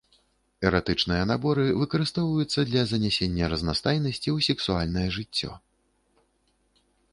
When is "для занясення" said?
2.71-3.51